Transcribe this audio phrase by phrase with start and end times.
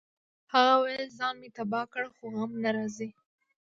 [0.53, 3.09] هغه ویل ځان مې تباه کړ خو غم نه راځي